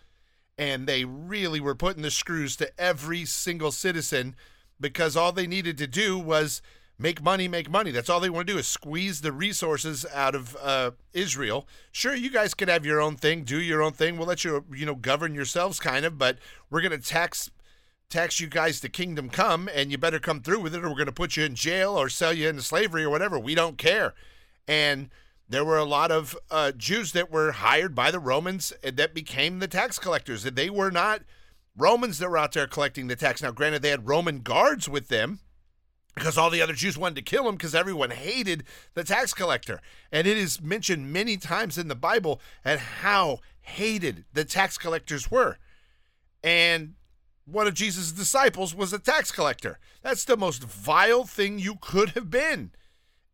and 0.59 0.87
they 0.87 1.05
really 1.05 1.61
were 1.61 1.75
putting 1.75 2.03
the 2.03 2.11
screws 2.11 2.57
to 2.57 2.81
every 2.81 3.25
single 3.25 3.71
citizen 3.71 4.35
because 4.81 5.17
all 5.17 5.33
they 5.33 5.47
needed 5.47 5.79
to 5.79 5.87
do 5.87 6.19
was 6.19 6.61
make 6.99 7.23
money, 7.23 7.49
make 7.49 7.71
money. 7.71 7.91
That's 7.91 8.09
all 8.09 8.21
they 8.21 8.31
want 8.31 8.47
to 8.47 8.53
do 8.53 8.59
is 8.59 8.67
squeeze 8.67 9.21
the 9.21 9.33
resources 9.33 10.07
out 10.15 10.35
of 10.35 10.57
uh, 10.63 10.93
Israel. 11.13 11.67
Sure, 11.91 12.15
you 12.15 12.31
guys 12.31 12.55
can 12.55 12.69
have 12.69 12.87
your 12.87 13.01
own 13.01 13.17
thing, 13.17 13.45
do 13.45 13.61
your 13.61 13.83
own 13.83 13.93
thing. 13.93 14.17
We'll 14.17 14.29
let 14.29 14.45
you, 14.45 14.65
you 14.75 14.87
know, 14.87 14.95
govern 14.95 15.35
yourselves, 15.35 15.81
kind 15.81 16.05
of, 16.05 16.19
but 16.19 16.39
we're 16.71 16.81
going 16.81 16.99
to 16.99 17.07
tax 17.07 17.51
tax 18.13 18.39
you 18.39 18.47
guys 18.47 18.81
to 18.81 18.89
kingdom 18.89 19.31
come 19.31 19.69
and 19.75 19.91
you 19.91 19.99
better 19.99 20.21
come 20.21 20.41
through 20.41 20.61
with 20.61 20.75
it 20.75 20.85
or 20.85 20.89
we're 20.89 20.95
going 20.95 21.07
to 21.07 21.13
put 21.13 21.37
you 21.37 21.45
in 21.45 21.55
jail 21.55 21.99
or 21.99 22.09
sell 22.09 22.33
you 22.33 22.49
into 22.49 22.63
slavery 22.63 23.03
or 23.03 23.11
whatever. 23.11 23.39
We 23.39 23.55
don't 23.55 23.79
care. 23.79 24.15
And 24.69 25.09
there 25.49 25.65
were 25.65 25.79
a 25.79 25.85
lot 25.85 26.11
of 26.11 26.37
uh, 26.51 26.73
Jews 26.73 27.13
that 27.13 27.31
were 27.31 27.53
hired 27.53 27.95
by 27.95 28.11
the 28.11 28.21
Romans 28.21 28.73
that 28.83 29.15
became 29.15 29.59
the 29.59 29.69
tax 29.69 29.99
collectors. 29.99 30.45
They 30.45 30.71
were 30.71 30.91
not 30.91 31.23
Romans 31.77 32.19
that 32.19 32.29
were 32.29 32.39
out 32.39 32.53
there 32.53 32.67
collecting 32.67 33.09
the 33.09 33.17
tax. 33.17 33.43
Now, 33.43 33.51
granted, 33.51 33.83
they 33.83 33.91
had 33.91 34.07
Roman 34.07 34.41
guards 34.41 34.89
with 34.89 35.09
them 35.09 35.41
because 36.15 36.37
all 36.37 36.51
the 36.51 36.63
other 36.63 36.75
Jews 36.75 36.99
wanted 36.99 37.17
to 37.17 37.23
kill 37.23 37.49
him 37.49 37.57
because 37.57 37.75
everyone 37.75 38.11
hated 38.11 38.65
the 38.95 39.05
tax 39.05 39.33
collector. 39.33 39.81
And 40.11 40.27
it 40.27 40.37
is 40.37 40.61
mentioned 40.61 41.13
many 41.13 41.39
times 41.39 41.79
in 41.79 41.89
the 41.89 41.95
Bible 41.95 42.41
at 42.65 42.79
how 42.79 43.41
hated 43.61 44.25
the 44.33 44.45
tax 44.45 44.77
collectors 44.77 45.31
were. 45.31 45.57
And 46.45 46.95
one 47.45 47.67
of 47.67 47.75
Jesus' 47.75 48.13
disciples 48.13 48.75
was 48.75 48.93
a 48.93 48.99
tax 48.99 49.31
collector. 49.31 49.79
That's 50.03 50.25
the 50.25 50.37
most 50.37 50.63
vile 50.63 51.25
thing 51.25 51.59
you 51.59 51.77
could 51.81 52.11
have 52.11 52.31
been, 52.31 52.71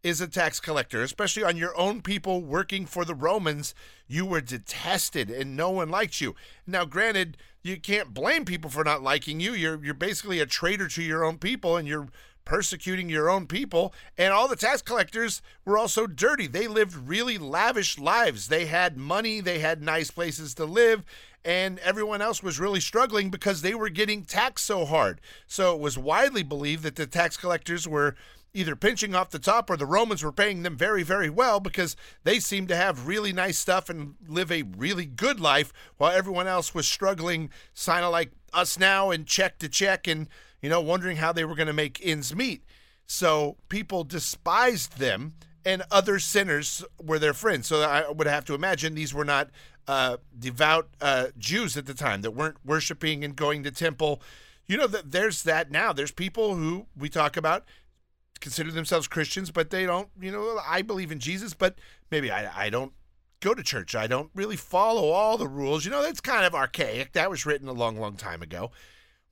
is 0.02 0.20
a 0.20 0.26
tax 0.26 0.60
collector, 0.60 1.02
especially 1.02 1.44
on 1.44 1.56
your 1.56 1.78
own 1.78 2.00
people 2.00 2.42
working 2.42 2.86
for 2.86 3.04
the 3.04 3.14
Romans. 3.14 3.74
You 4.06 4.24
were 4.24 4.40
detested 4.40 5.30
and 5.30 5.56
no 5.56 5.70
one 5.70 5.90
liked 5.90 6.20
you. 6.20 6.34
Now, 6.66 6.84
granted, 6.84 7.36
you 7.62 7.78
can't 7.78 8.14
blame 8.14 8.44
people 8.44 8.70
for 8.70 8.84
not 8.84 9.02
liking 9.02 9.40
you. 9.40 9.52
You're 9.52 9.84
you're 9.84 9.94
basically 9.94 10.40
a 10.40 10.46
traitor 10.46 10.88
to 10.88 11.02
your 11.02 11.24
own 11.24 11.38
people 11.38 11.76
and 11.76 11.86
you're 11.86 12.08
persecuting 12.48 13.10
your 13.10 13.28
own 13.28 13.46
people. 13.46 13.92
And 14.16 14.32
all 14.32 14.48
the 14.48 14.56
tax 14.56 14.80
collectors 14.80 15.42
were 15.66 15.76
also 15.76 16.06
dirty. 16.06 16.46
They 16.46 16.66
lived 16.66 16.94
really 16.94 17.36
lavish 17.36 17.98
lives. 17.98 18.48
They 18.48 18.64
had 18.64 18.96
money, 18.96 19.40
they 19.40 19.58
had 19.58 19.82
nice 19.82 20.10
places 20.10 20.54
to 20.54 20.64
live, 20.64 21.04
and 21.44 21.78
everyone 21.80 22.22
else 22.22 22.42
was 22.42 22.58
really 22.58 22.80
struggling 22.80 23.28
because 23.28 23.60
they 23.60 23.74
were 23.74 23.90
getting 23.90 24.24
taxed 24.24 24.64
so 24.64 24.86
hard. 24.86 25.20
So 25.46 25.74
it 25.74 25.80
was 25.80 25.98
widely 25.98 26.42
believed 26.42 26.84
that 26.84 26.96
the 26.96 27.06
tax 27.06 27.36
collectors 27.36 27.86
were 27.86 28.16
either 28.54 28.74
pinching 28.74 29.14
off 29.14 29.28
the 29.28 29.38
top 29.38 29.68
or 29.68 29.76
the 29.76 29.84
Romans 29.84 30.24
were 30.24 30.32
paying 30.32 30.62
them 30.62 30.74
very, 30.74 31.02
very 31.02 31.28
well 31.28 31.60
because 31.60 31.96
they 32.24 32.40
seemed 32.40 32.68
to 32.68 32.76
have 32.76 33.06
really 33.06 33.30
nice 33.30 33.58
stuff 33.58 33.90
and 33.90 34.14
live 34.26 34.50
a 34.50 34.62
really 34.62 35.04
good 35.04 35.38
life 35.38 35.70
while 35.98 36.16
everyone 36.16 36.46
else 36.46 36.74
was 36.74 36.88
struggling, 36.88 37.50
kind 37.84 38.06
of 38.06 38.10
like 38.10 38.32
us 38.54 38.78
now 38.78 39.10
and 39.10 39.26
check 39.26 39.58
to 39.58 39.68
check 39.68 40.08
and, 40.08 40.28
you 40.62 40.68
know, 40.68 40.80
wondering 40.80 41.18
how 41.18 41.32
they 41.32 41.44
were 41.44 41.54
going 41.54 41.68
to 41.68 41.72
make 41.72 42.00
ends 42.02 42.34
meet. 42.34 42.64
So 43.06 43.56
people 43.68 44.04
despised 44.04 44.98
them 44.98 45.34
and 45.64 45.82
other 45.90 46.18
sinners 46.18 46.84
were 47.02 47.18
their 47.18 47.34
friends. 47.34 47.66
So 47.66 47.82
I 47.82 48.10
would 48.10 48.26
have 48.26 48.44
to 48.46 48.54
imagine 48.54 48.94
these 48.94 49.14
were 49.14 49.24
not 49.24 49.50
uh, 49.86 50.18
devout 50.38 50.88
uh, 51.00 51.28
Jews 51.38 51.76
at 51.76 51.86
the 51.86 51.94
time 51.94 52.22
that 52.22 52.32
weren't 52.32 52.58
worshiping 52.64 53.24
and 53.24 53.34
going 53.34 53.62
to 53.64 53.70
temple. 53.70 54.22
You 54.66 54.76
know 54.76 54.86
that 54.86 55.12
there's 55.12 55.42
that 55.44 55.70
now. 55.70 55.92
There's 55.92 56.10
people 56.10 56.54
who 56.54 56.86
we 56.96 57.08
talk 57.08 57.36
about 57.36 57.64
consider 58.40 58.70
themselves 58.70 59.08
Christians, 59.08 59.50
but 59.50 59.70
they 59.70 59.86
don't. 59.86 60.10
You 60.20 60.30
know, 60.30 60.60
I 60.66 60.82
believe 60.82 61.10
in 61.10 61.18
Jesus, 61.18 61.54
but 61.54 61.78
maybe 62.10 62.30
I, 62.30 62.66
I 62.66 62.70
don't 62.70 62.92
go 63.40 63.54
to 63.54 63.62
church. 63.62 63.94
I 63.94 64.06
don't 64.06 64.30
really 64.34 64.56
follow 64.56 65.08
all 65.08 65.38
the 65.38 65.48
rules. 65.48 65.84
You 65.84 65.90
know, 65.90 66.02
that's 66.02 66.20
kind 66.20 66.44
of 66.44 66.54
archaic. 66.54 67.12
That 67.12 67.30
was 67.30 67.46
written 67.46 67.68
a 67.68 67.72
long, 67.72 67.98
long 67.98 68.16
time 68.16 68.42
ago. 68.42 68.70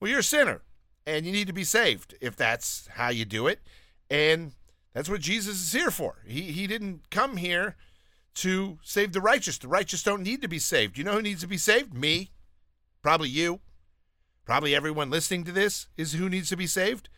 Well, 0.00 0.10
you're 0.10 0.20
a 0.20 0.24
sinner 0.24 0.62
and 1.06 1.24
you 1.24 1.32
need 1.32 1.46
to 1.46 1.52
be 1.52 1.64
saved 1.64 2.14
if 2.20 2.36
that's 2.36 2.88
how 2.92 3.08
you 3.08 3.24
do 3.24 3.46
it. 3.46 3.60
And 4.10 4.52
that's 4.92 5.08
what 5.08 5.20
Jesus 5.20 5.60
is 5.62 5.72
here 5.72 5.90
for. 5.90 6.16
He, 6.26 6.42
he 6.42 6.66
didn't 6.66 7.10
come 7.10 7.36
here 7.36 7.76
to 8.36 8.78
save 8.82 9.12
the 9.12 9.20
righteous. 9.20 9.58
The 9.58 9.68
righteous 9.68 10.02
don't 10.02 10.22
need 10.22 10.42
to 10.42 10.48
be 10.48 10.58
saved. 10.58 10.98
You 10.98 11.04
know 11.04 11.12
who 11.12 11.22
needs 11.22 11.42
to 11.42 11.46
be 11.46 11.58
saved? 11.58 11.94
Me. 11.94 12.30
Probably 13.02 13.28
you. 13.28 13.60
Probably 14.44 14.74
everyone 14.74 15.10
listening 15.10 15.44
to 15.44 15.52
this 15.52 15.86
is 15.96 16.12
who 16.12 16.28
needs 16.28 16.48
to 16.50 16.56
be 16.56 16.66
saved. 16.66 17.08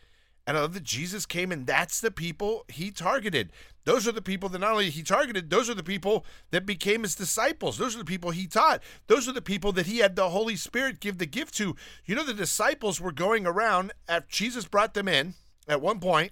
And 0.49 0.57
I 0.57 0.61
love 0.61 0.73
that 0.73 0.83
Jesus 0.83 1.27
came 1.27 1.51
and 1.51 1.67
that's 1.67 2.01
the 2.01 2.09
people 2.09 2.65
he 2.67 2.89
targeted. 2.89 3.51
Those 3.83 4.07
are 4.07 4.11
the 4.11 4.19
people 4.19 4.49
that 4.49 4.57
not 4.57 4.71
only 4.71 4.89
he 4.89 5.03
targeted, 5.03 5.51
those 5.51 5.69
are 5.69 5.75
the 5.75 5.83
people 5.83 6.25
that 6.49 6.65
became 6.65 7.03
his 7.03 7.13
disciples. 7.13 7.77
Those 7.77 7.93
are 7.93 7.99
the 7.99 8.03
people 8.03 8.31
he 8.31 8.47
taught. 8.47 8.81
Those 9.05 9.29
are 9.29 9.31
the 9.31 9.43
people 9.43 9.71
that 9.73 9.85
he 9.85 9.99
had 9.99 10.15
the 10.15 10.29
Holy 10.29 10.55
Spirit 10.55 11.01
give 11.01 11.19
the 11.19 11.27
gift 11.27 11.53
to. 11.57 11.75
You 12.07 12.15
know, 12.15 12.23
the 12.23 12.33
disciples 12.33 12.99
were 12.99 13.11
going 13.11 13.45
around 13.45 13.93
after 14.07 14.27
Jesus 14.27 14.65
brought 14.65 14.95
them 14.95 15.07
in 15.07 15.35
at 15.67 15.81
one 15.81 15.99
point 15.99 16.31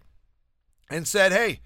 and 0.90 1.08
said, 1.08 1.32
Hey, 1.32 1.60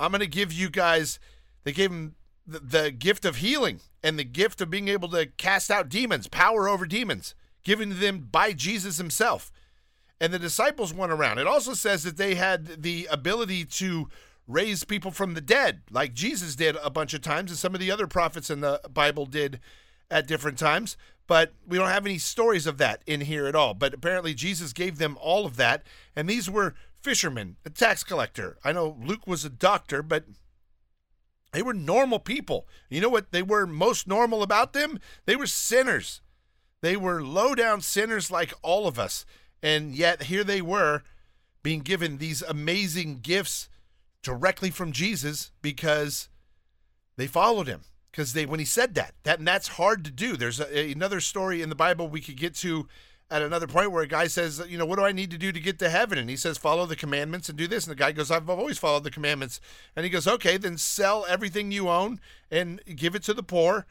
I'm 0.00 0.10
going 0.10 0.22
to 0.22 0.26
give 0.26 0.52
you 0.52 0.70
guys, 0.70 1.20
they 1.62 1.70
gave 1.70 1.92
him 1.92 2.16
the, 2.44 2.58
the 2.58 2.90
gift 2.90 3.24
of 3.24 3.36
healing 3.36 3.78
and 4.02 4.18
the 4.18 4.24
gift 4.24 4.60
of 4.60 4.70
being 4.70 4.88
able 4.88 5.10
to 5.10 5.26
cast 5.26 5.70
out 5.70 5.88
demons, 5.88 6.26
power 6.26 6.68
over 6.68 6.84
demons, 6.84 7.36
given 7.62 7.90
to 7.90 7.94
them 7.94 8.28
by 8.32 8.54
Jesus 8.54 8.98
himself. 8.98 9.52
And 10.22 10.32
the 10.32 10.38
disciples 10.38 10.94
went 10.94 11.10
around. 11.10 11.38
It 11.38 11.48
also 11.48 11.74
says 11.74 12.04
that 12.04 12.16
they 12.16 12.36
had 12.36 12.84
the 12.84 13.08
ability 13.10 13.64
to 13.64 14.08
raise 14.46 14.84
people 14.84 15.10
from 15.10 15.34
the 15.34 15.40
dead, 15.40 15.82
like 15.90 16.14
Jesus 16.14 16.54
did 16.54 16.76
a 16.80 16.90
bunch 16.90 17.12
of 17.12 17.22
times, 17.22 17.50
and 17.50 17.58
some 17.58 17.74
of 17.74 17.80
the 17.80 17.90
other 17.90 18.06
prophets 18.06 18.48
in 18.48 18.60
the 18.60 18.80
Bible 18.88 19.26
did 19.26 19.58
at 20.12 20.28
different 20.28 20.58
times. 20.58 20.96
But 21.26 21.54
we 21.66 21.76
don't 21.76 21.88
have 21.88 22.06
any 22.06 22.18
stories 22.18 22.68
of 22.68 22.78
that 22.78 23.02
in 23.04 23.22
here 23.22 23.46
at 23.46 23.56
all. 23.56 23.74
But 23.74 23.94
apparently, 23.94 24.32
Jesus 24.32 24.72
gave 24.72 24.98
them 24.98 25.18
all 25.20 25.44
of 25.44 25.56
that. 25.56 25.84
And 26.14 26.28
these 26.28 26.48
were 26.48 26.74
fishermen, 27.00 27.56
a 27.64 27.70
tax 27.70 28.04
collector. 28.04 28.58
I 28.64 28.70
know 28.70 28.96
Luke 29.02 29.26
was 29.26 29.44
a 29.44 29.50
doctor, 29.50 30.04
but 30.04 30.26
they 31.52 31.62
were 31.62 31.74
normal 31.74 32.20
people. 32.20 32.68
You 32.88 33.00
know 33.00 33.08
what 33.08 33.32
they 33.32 33.42
were 33.42 33.66
most 33.66 34.06
normal 34.06 34.44
about 34.44 34.72
them? 34.72 35.00
They 35.26 35.34
were 35.34 35.48
sinners. 35.48 36.20
They 36.80 36.96
were 36.96 37.24
low 37.24 37.56
down 37.56 37.80
sinners 37.80 38.30
like 38.30 38.54
all 38.62 38.86
of 38.86 39.00
us. 39.00 39.24
And 39.62 39.94
yet 39.94 40.24
here 40.24 40.44
they 40.44 40.60
were 40.60 41.02
being 41.62 41.80
given 41.80 42.18
these 42.18 42.42
amazing 42.42 43.20
gifts 43.20 43.68
directly 44.22 44.70
from 44.70 44.92
Jesus 44.92 45.52
because 45.62 46.28
they 47.16 47.26
followed 47.26 47.68
him. 47.68 47.82
Because 48.10 48.34
they 48.34 48.44
when 48.44 48.60
he 48.60 48.66
said 48.66 48.94
that, 48.94 49.14
that 49.22 49.38
and 49.38 49.48
that's 49.48 49.68
hard 49.68 50.04
to 50.04 50.10
do. 50.10 50.36
There's 50.36 50.60
a, 50.60 50.92
another 50.92 51.20
story 51.20 51.62
in 51.62 51.70
the 51.70 51.74
Bible 51.74 52.08
we 52.08 52.20
could 52.20 52.36
get 52.36 52.54
to 52.56 52.86
at 53.30 53.40
another 53.40 53.66
point 53.66 53.90
where 53.90 54.02
a 54.02 54.08
guy 54.08 54.26
says, 54.26 54.62
you 54.68 54.76
know, 54.76 54.84
what 54.84 54.98
do 54.98 55.04
I 55.06 55.12
need 55.12 55.30
to 55.30 55.38
do 55.38 55.50
to 55.52 55.60
get 55.60 55.78
to 55.78 55.88
heaven? 55.88 56.18
And 56.18 56.28
he 56.28 56.36
says, 56.36 56.58
follow 56.58 56.84
the 56.84 56.94
commandments 56.94 57.48
and 57.48 57.56
do 57.56 57.66
this. 57.66 57.86
And 57.86 57.90
the 57.90 57.98
guy 57.98 58.12
goes, 58.12 58.30
I've 58.30 58.50
always 58.50 58.76
followed 58.76 59.04
the 59.04 59.10
commandments. 59.10 59.58
And 59.96 60.04
he 60.04 60.10
goes, 60.10 60.28
okay, 60.28 60.58
then 60.58 60.76
sell 60.76 61.24
everything 61.26 61.72
you 61.72 61.88
own 61.88 62.20
and 62.50 62.82
give 62.94 63.14
it 63.14 63.22
to 63.22 63.32
the 63.32 63.42
poor, 63.42 63.86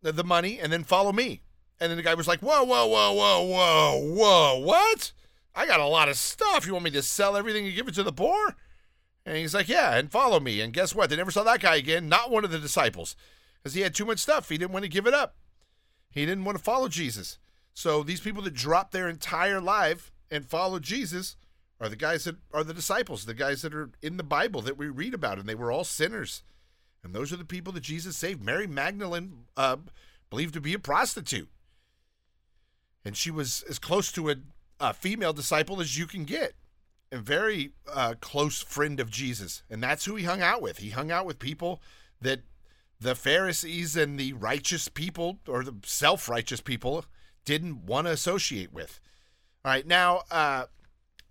the 0.00 0.22
money, 0.22 0.60
and 0.60 0.72
then 0.72 0.84
follow 0.84 1.10
me. 1.10 1.42
And 1.80 1.90
then 1.90 1.96
the 1.96 2.02
guy 2.02 2.14
was 2.14 2.28
like, 2.28 2.40
whoa, 2.40 2.64
whoa, 2.64 2.86
whoa, 2.86 3.12
whoa, 3.12 3.42
whoa, 3.42 4.14
whoa, 4.14 4.58
what? 4.58 5.12
I 5.54 5.66
got 5.66 5.80
a 5.80 5.86
lot 5.86 6.08
of 6.08 6.16
stuff. 6.16 6.66
You 6.66 6.72
want 6.72 6.84
me 6.84 6.90
to 6.92 7.02
sell 7.02 7.36
everything 7.36 7.66
and 7.66 7.74
give 7.74 7.88
it 7.88 7.94
to 7.94 8.02
the 8.02 8.12
poor? 8.12 8.56
And 9.24 9.36
he's 9.36 9.54
like, 9.54 9.68
yeah, 9.68 9.96
and 9.96 10.10
follow 10.10 10.40
me. 10.40 10.60
And 10.60 10.72
guess 10.72 10.94
what? 10.94 11.10
They 11.10 11.16
never 11.16 11.30
saw 11.30 11.42
that 11.44 11.60
guy 11.60 11.76
again, 11.76 12.08
not 12.08 12.30
one 12.30 12.44
of 12.44 12.50
the 12.50 12.58
disciples, 12.58 13.14
because 13.58 13.74
he 13.74 13.82
had 13.82 13.94
too 13.94 14.04
much 14.04 14.18
stuff. 14.18 14.48
He 14.48 14.58
didn't 14.58 14.72
want 14.72 14.84
to 14.84 14.90
give 14.90 15.06
it 15.06 15.14
up. 15.14 15.36
He 16.10 16.24
didn't 16.24 16.44
want 16.44 16.58
to 16.58 16.64
follow 16.64 16.88
Jesus. 16.88 17.38
So 17.74 18.02
these 18.02 18.20
people 18.20 18.42
that 18.42 18.54
dropped 18.54 18.92
their 18.92 19.08
entire 19.08 19.60
life 19.60 20.10
and 20.30 20.44
followed 20.44 20.82
Jesus 20.82 21.36
are 21.80 21.88
the 21.88 21.96
guys 21.96 22.24
that 22.24 22.36
are 22.52 22.64
the 22.64 22.74
disciples, 22.74 23.24
the 23.24 23.34
guys 23.34 23.62
that 23.62 23.74
are 23.74 23.90
in 24.02 24.16
the 24.16 24.24
Bible 24.24 24.62
that 24.62 24.78
we 24.78 24.88
read 24.88 25.14
about, 25.14 25.38
and 25.38 25.48
they 25.48 25.54
were 25.54 25.70
all 25.70 25.84
sinners. 25.84 26.42
And 27.04 27.14
those 27.14 27.32
are 27.32 27.36
the 27.36 27.44
people 27.44 27.72
that 27.74 27.82
Jesus 27.82 28.16
saved. 28.16 28.42
Mary 28.42 28.66
Magdalene, 28.66 29.44
uh, 29.56 29.76
believed 30.30 30.54
to 30.54 30.60
be 30.60 30.74
a 30.74 30.78
prostitute, 30.78 31.48
and 33.08 33.16
she 33.16 33.30
was 33.30 33.64
as 33.70 33.78
close 33.78 34.12
to 34.12 34.28
a, 34.28 34.36
a 34.78 34.92
female 34.92 35.32
disciple 35.32 35.80
as 35.80 35.96
you 35.96 36.06
can 36.06 36.24
get, 36.24 36.52
and 37.10 37.22
very 37.22 37.72
uh, 37.90 38.12
close 38.20 38.60
friend 38.60 39.00
of 39.00 39.10
Jesus. 39.10 39.62
And 39.70 39.82
that's 39.82 40.04
who 40.04 40.14
he 40.16 40.24
hung 40.24 40.42
out 40.42 40.60
with. 40.60 40.78
He 40.78 40.90
hung 40.90 41.10
out 41.10 41.24
with 41.24 41.38
people 41.38 41.80
that 42.20 42.40
the 43.00 43.14
Pharisees 43.14 43.96
and 43.96 44.20
the 44.20 44.34
righteous 44.34 44.88
people, 44.88 45.38
or 45.48 45.64
the 45.64 45.76
self-righteous 45.84 46.60
people, 46.60 47.06
didn't 47.46 47.86
want 47.86 48.06
to 48.06 48.12
associate 48.12 48.74
with. 48.74 49.00
All 49.64 49.72
right, 49.72 49.86
now 49.86 50.22
uh, 50.30 50.66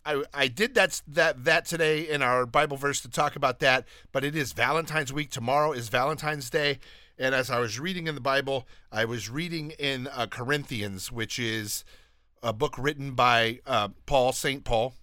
I 0.03 0.23
I 0.33 0.47
did 0.47 0.73
that 0.73 1.01
that 1.07 1.43
that 1.43 1.65
today 1.65 2.09
in 2.09 2.23
our 2.23 2.47
Bible 2.47 2.77
verse 2.77 3.01
to 3.01 3.09
talk 3.09 3.35
about 3.35 3.59
that, 3.59 3.85
but 4.11 4.23
it 4.23 4.35
is 4.35 4.53
Valentine's 4.53 5.13
week. 5.13 5.29
Tomorrow 5.29 5.73
is 5.73 5.89
Valentine's 5.89 6.49
Day, 6.49 6.79
and 7.19 7.33
as 7.33 7.49
I 7.49 7.59
was 7.59 7.79
reading 7.79 8.07
in 8.07 8.15
the 8.15 8.21
Bible, 8.21 8.67
I 8.91 9.05
was 9.05 9.29
reading 9.29 9.71
in 9.71 10.07
uh, 10.07 10.27
Corinthians, 10.27 11.11
which 11.11 11.39
is 11.39 11.83
a 12.43 12.53
book 12.53 12.75
written 12.77 13.13
by 13.13 13.59
uh, 13.65 13.89
Paul, 14.05 14.33
Saint 14.33 14.63
Paul. 14.63 14.93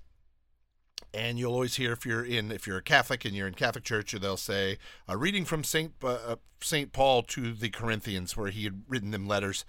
And 1.12 1.38
you'll 1.38 1.52
always 1.52 1.76
hear 1.76 1.92
if 1.92 2.04
you're 2.04 2.24
in 2.24 2.50
if 2.50 2.66
you're 2.66 2.78
a 2.78 2.82
Catholic 2.82 3.24
and 3.24 3.34
you're 3.34 3.46
in 3.46 3.54
Catholic 3.54 3.84
Church, 3.84 4.12
they'll 4.12 4.36
say 4.36 4.78
a 5.08 5.16
reading 5.16 5.44
from 5.44 5.62
Saint 5.62 5.92
uh, 6.02 6.36
Saint 6.60 6.92
Paul 6.92 7.22
to 7.22 7.52
the 7.52 7.68
Corinthians, 7.68 8.36
where 8.36 8.50
he 8.50 8.64
had 8.64 8.82
written 8.88 9.10
them 9.10 9.28
letters 9.28 9.64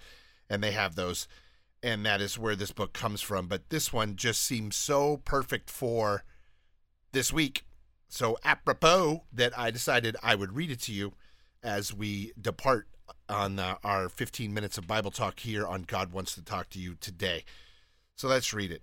and 0.48 0.62
they 0.62 0.72
have 0.72 0.94
those. 0.94 1.28
And 1.82 2.04
that 2.04 2.20
is 2.20 2.38
where 2.38 2.56
this 2.56 2.72
book 2.72 2.92
comes 2.92 3.20
from. 3.20 3.46
But 3.46 3.70
this 3.70 3.92
one 3.92 4.16
just 4.16 4.42
seems 4.42 4.74
so 4.76 5.18
perfect 5.18 5.70
for 5.70 6.24
this 7.12 7.32
week. 7.32 7.64
So 8.08 8.38
apropos 8.44 9.24
that 9.32 9.56
i 9.58 9.70
decided 9.70 10.16
i 10.22 10.34
would 10.34 10.54
read 10.54 10.70
it 10.70 10.80
to 10.82 10.92
you 10.92 11.12
as 11.62 11.94
we 11.94 12.32
depart 12.40 12.86
on 13.28 13.58
uh, 13.58 13.76
our 13.84 14.08
15 14.08 14.52
minutes 14.52 14.78
of 14.78 14.86
bible 14.86 15.10
talk 15.10 15.40
here 15.40 15.66
on 15.66 15.82
god 15.82 16.12
wants 16.12 16.34
to 16.34 16.44
talk 16.44 16.68
to 16.70 16.78
you 16.78 16.94
today. 16.94 17.44
So 18.14 18.28
let's 18.28 18.54
read 18.54 18.70
it. 18.70 18.82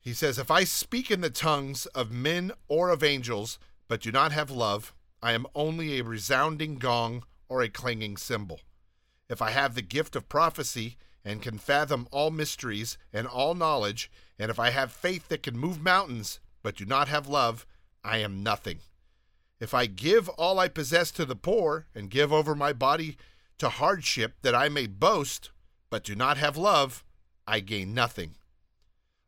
He 0.00 0.12
says 0.12 0.38
if 0.38 0.50
i 0.50 0.64
speak 0.64 1.10
in 1.10 1.20
the 1.20 1.30
tongues 1.30 1.86
of 1.86 2.10
men 2.10 2.52
or 2.68 2.90
of 2.90 3.02
angels 3.02 3.58
but 3.88 4.00
do 4.00 4.12
not 4.12 4.32
have 4.32 4.50
love 4.50 4.94
i 5.22 5.32
am 5.32 5.46
only 5.54 5.98
a 5.98 6.04
resounding 6.04 6.76
gong 6.76 7.24
or 7.52 7.60
a 7.60 7.68
clanging 7.68 8.16
cymbal. 8.16 8.60
If 9.28 9.42
I 9.42 9.50
have 9.50 9.74
the 9.74 9.82
gift 9.82 10.16
of 10.16 10.28
prophecy 10.28 10.96
and 11.22 11.42
can 11.42 11.58
fathom 11.58 12.08
all 12.10 12.30
mysteries 12.30 12.96
and 13.12 13.26
all 13.26 13.54
knowledge, 13.54 14.10
and 14.38 14.50
if 14.50 14.58
I 14.58 14.70
have 14.70 14.90
faith 14.90 15.28
that 15.28 15.42
can 15.42 15.58
move 15.58 15.82
mountains, 15.82 16.40
but 16.62 16.76
do 16.76 16.86
not 16.86 17.08
have 17.08 17.28
love, 17.28 17.66
I 18.02 18.18
am 18.18 18.42
nothing. 18.42 18.78
If 19.62 19.74
I 19.74 19.86
give 19.86 20.28
all 20.30 20.58
I 20.58 20.66
possess 20.66 21.12
to 21.12 21.24
the 21.24 21.36
poor, 21.36 21.86
and 21.94 22.10
give 22.10 22.32
over 22.32 22.52
my 22.52 22.72
body 22.72 23.16
to 23.58 23.68
hardship 23.68 24.34
that 24.42 24.56
I 24.56 24.68
may 24.68 24.88
boast, 24.88 25.50
but 25.88 26.02
do 26.02 26.16
not 26.16 26.36
have 26.36 26.56
love, 26.56 27.04
I 27.46 27.60
gain 27.60 27.94
nothing. 27.94 28.34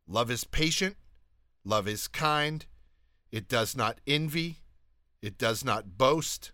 Love 0.08 0.32
is 0.32 0.42
patient, 0.42 0.96
love 1.64 1.86
is 1.86 2.08
kind, 2.08 2.66
it 3.30 3.48
does 3.48 3.76
not 3.76 4.00
envy, 4.08 4.56
it 5.22 5.38
does 5.38 5.64
not 5.64 5.96
boast, 5.96 6.50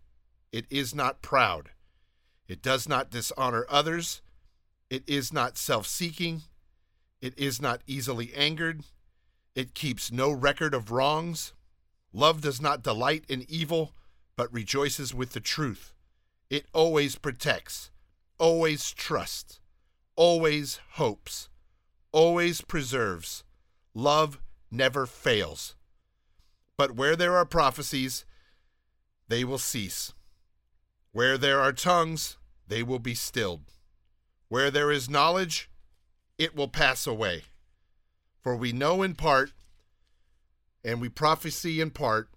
it 0.52 0.66
is 0.68 0.94
not 0.94 1.22
proud. 1.22 1.70
It 2.46 2.60
does 2.60 2.86
not 2.86 3.10
dishonor 3.10 3.64
others. 3.70 4.20
It 4.90 5.04
is 5.06 5.32
not 5.32 5.56
self 5.56 5.86
seeking. 5.86 6.42
It 7.22 7.32
is 7.38 7.62
not 7.62 7.80
easily 7.86 8.34
angered. 8.34 8.82
It 9.54 9.72
keeps 9.72 10.12
no 10.12 10.30
record 10.30 10.74
of 10.74 10.90
wrongs. 10.90 11.54
Love 12.12 12.40
does 12.40 12.60
not 12.60 12.82
delight 12.82 13.24
in 13.28 13.46
evil, 13.48 13.92
but 14.36 14.52
rejoices 14.52 15.14
with 15.14 15.32
the 15.32 15.40
truth. 15.40 15.94
It 16.48 16.66
always 16.72 17.16
protects, 17.16 17.90
always 18.38 18.90
trusts, 18.90 19.60
always 20.16 20.80
hopes, 20.92 21.48
always 22.12 22.60
preserves. 22.60 23.44
Love 23.94 24.40
never 24.70 25.06
fails. 25.06 25.76
But 26.76 26.92
where 26.92 27.14
there 27.14 27.36
are 27.36 27.44
prophecies, 27.44 28.24
they 29.28 29.44
will 29.44 29.58
cease. 29.58 30.12
Where 31.12 31.38
there 31.38 31.60
are 31.60 31.72
tongues, 31.72 32.36
they 32.66 32.82
will 32.82 32.98
be 32.98 33.14
stilled. 33.14 33.62
Where 34.48 34.70
there 34.70 34.90
is 34.90 35.10
knowledge, 35.10 35.70
it 36.38 36.56
will 36.56 36.68
pass 36.68 37.06
away. 37.06 37.42
For 38.40 38.56
we 38.56 38.72
know 38.72 39.02
in 39.02 39.14
part, 39.14 39.52
and 40.84 41.00
we 41.00 41.08
prophesy 41.08 41.80
in 41.80 41.90
part, 41.90 42.30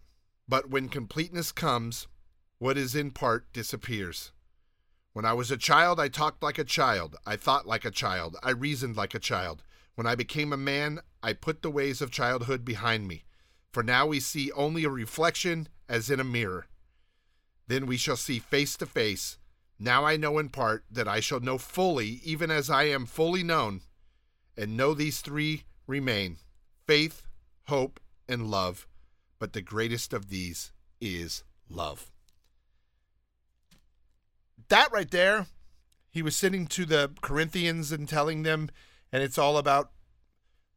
but 0.47 0.69
when 0.69 0.89
completeness 0.89 1.51
comes, 1.51 2.07
what 2.59 2.77
is 2.77 2.95
in 2.95 3.11
part 3.11 3.51
disappears. 3.53 4.31
When 5.13 5.25
I 5.25 5.33
was 5.33 5.51
a 5.51 5.57
child, 5.57 5.99
I 5.99 6.07
talked 6.07 6.41
like 6.41 6.57
a 6.57 6.63
child, 6.63 7.15
I 7.25 7.35
thought 7.35 7.67
like 7.67 7.85
a 7.85 7.91
child, 7.91 8.37
I 8.41 8.51
reasoned 8.51 8.97
like 8.97 9.13
a 9.13 9.19
child. 9.19 9.63
When 9.95 10.07
I 10.07 10.15
became 10.15 10.51
a 10.51 10.57
man, 10.57 10.99
I 11.21 11.33
put 11.33 11.61
the 11.61 11.69
ways 11.69 12.01
of 12.01 12.11
childhood 12.11 12.65
behind 12.65 13.07
me. 13.07 13.25
For 13.71 13.83
now 13.83 14.07
we 14.07 14.19
see 14.19 14.51
only 14.53 14.83
a 14.83 14.89
reflection 14.89 15.67
as 15.87 16.09
in 16.09 16.19
a 16.19 16.23
mirror. 16.23 16.67
Then 17.67 17.85
we 17.85 17.97
shall 17.97 18.17
see 18.17 18.39
face 18.39 18.75
to 18.77 18.85
face. 18.85 19.37
Now 19.79 20.05
I 20.05 20.17
know 20.17 20.37
in 20.37 20.49
part 20.49 20.83
that 20.91 21.07
I 21.07 21.19
shall 21.19 21.39
know 21.39 21.57
fully, 21.57 22.21
even 22.23 22.49
as 22.49 22.69
I 22.69 22.83
am 22.83 23.05
fully 23.05 23.43
known. 23.43 23.81
And 24.57 24.77
know 24.77 24.93
these 24.93 25.21
three 25.21 25.63
remain 25.87 26.37
faith, 26.85 27.27
hope, 27.65 27.99
and 28.27 28.49
love. 28.49 28.87
But 29.39 29.53
the 29.53 29.61
greatest 29.61 30.13
of 30.13 30.29
these 30.29 30.71
is 31.01 31.43
love. 31.69 32.11
That 34.69 34.91
right 34.91 35.09
there, 35.09 35.47
he 36.09 36.21
was 36.21 36.35
sitting 36.35 36.67
to 36.67 36.85
the 36.85 37.11
Corinthians 37.21 37.91
and 37.91 38.07
telling 38.07 38.43
them, 38.43 38.69
and 39.11 39.21
it's 39.21 39.37
all 39.37 39.57
about 39.57 39.91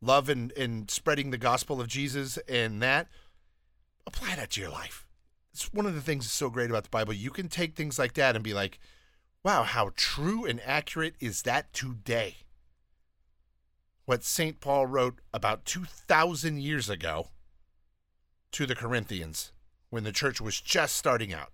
love 0.00 0.29
and, 0.29 0.53
and 0.53 0.91
spreading 0.91 1.31
the 1.31 1.38
gospel 1.38 1.81
of 1.81 1.88
Jesus 1.88 2.38
and 2.49 2.83
that. 2.83 3.09
Apply 4.07 4.35
that 4.37 4.50
to 4.50 4.61
your 4.61 4.71
life. 4.71 5.07
It's 5.53 5.73
one 5.73 5.87
of 5.87 5.95
the 5.95 6.03
things 6.03 6.25
that's 6.25 6.35
so 6.35 6.50
great 6.50 6.71
about 6.71 6.85
the 6.85 6.91
Bible. 6.91 7.12
You 7.12 7.31
can 7.31 7.49
take 7.49 7.75
things 7.75 7.99
like 7.99 8.15
that 8.15 8.35
and 8.35 8.45
be 8.45 8.55
like, 8.55 8.79
wow, 9.43 9.62
how 9.62 9.93
true 9.97 10.45
and 10.45 10.61
accurate 10.65 11.15
is 11.21 11.43
that 11.43 11.73
today? 11.73 12.37
What 14.05 14.23
St. 14.23 14.61
Paul 14.61 14.87
wrote 14.87 15.21
about 15.33 15.65
2,000 15.65 16.61
years 16.61 16.88
ago 16.88 17.29
to 18.53 18.67
the 18.67 18.75
Corinthians 18.75 19.53
when 19.91 20.05
the 20.05 20.12
church 20.12 20.41
was 20.41 20.61
just 20.61 20.97
starting 20.97 21.33
out. 21.33 21.53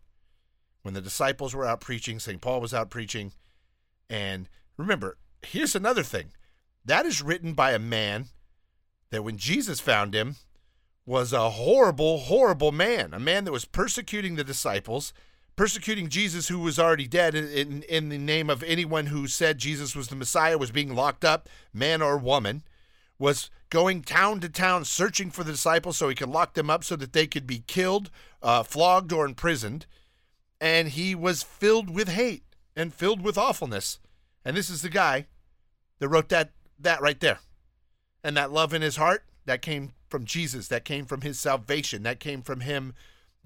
When 0.82 0.94
the 0.94 1.00
disciples 1.00 1.54
were 1.54 1.66
out 1.66 1.80
preaching, 1.80 2.18
St. 2.18 2.40
Paul 2.40 2.60
was 2.60 2.74
out 2.74 2.90
preaching. 2.90 3.32
And 4.10 4.48
remember, 4.76 5.16
here's 5.42 5.74
another 5.74 6.02
thing 6.02 6.32
that 6.84 7.06
is 7.06 7.22
written 7.22 7.52
by 7.52 7.72
a 7.72 7.78
man 7.78 8.26
that 9.10 9.22
when 9.22 9.36
Jesus 9.36 9.78
found 9.78 10.14
him 10.14 10.36
was 11.04 11.32
a 11.32 11.50
horrible, 11.50 12.18
horrible 12.18 12.72
man, 12.72 13.12
a 13.12 13.20
man 13.20 13.44
that 13.44 13.52
was 13.52 13.64
persecuting 13.64 14.34
the 14.34 14.44
disciples, 14.44 15.12
persecuting 15.56 16.08
Jesus, 16.08 16.48
who 16.48 16.60
was 16.60 16.78
already 16.78 17.06
dead, 17.06 17.34
in, 17.34 17.82
in 17.82 18.08
the 18.08 18.18
name 18.18 18.48
of 18.48 18.62
anyone 18.62 19.06
who 19.06 19.26
said 19.26 19.58
Jesus 19.58 19.94
was 19.94 20.08
the 20.08 20.16
Messiah, 20.16 20.58
was 20.58 20.70
being 20.70 20.94
locked 20.94 21.24
up, 21.24 21.48
man 21.72 22.02
or 22.02 22.16
woman, 22.16 22.62
was 23.18 23.50
going 23.70 24.02
town 24.02 24.40
to 24.40 24.48
town 24.48 24.84
searching 24.84 25.30
for 25.30 25.44
the 25.44 25.52
disciples 25.52 25.96
so 25.96 26.08
he 26.08 26.14
could 26.14 26.28
lock 26.28 26.54
them 26.54 26.68
up 26.68 26.84
so 26.84 26.96
that 26.96 27.12
they 27.12 27.26
could 27.26 27.46
be 27.46 27.64
killed, 27.66 28.10
uh, 28.42 28.62
flogged, 28.62 29.12
or 29.12 29.24
imprisoned. 29.24 29.86
And 30.60 30.88
he 30.88 31.14
was 31.14 31.42
filled 31.42 31.90
with 31.90 32.08
hate 32.08 32.44
and 32.76 32.92
filled 32.92 33.22
with 33.22 33.38
awfulness. 33.38 33.98
And 34.44 34.56
this 34.56 34.70
is 34.70 34.82
the 34.82 34.88
guy 34.88 35.26
that 35.98 36.08
wrote 36.08 36.28
that 36.28 36.50
that 36.78 37.00
right 37.00 37.20
there. 37.20 37.38
And 38.24 38.36
that 38.36 38.52
love 38.52 38.74
in 38.74 38.82
his 38.82 38.96
heart, 38.96 39.24
that 39.46 39.62
came 39.62 39.92
from 40.08 40.24
Jesus, 40.24 40.68
that 40.68 40.84
came 40.84 41.06
from 41.06 41.22
his 41.22 41.40
salvation, 41.40 42.02
that 42.02 42.20
came 42.20 42.42
from 42.42 42.60
him 42.60 42.94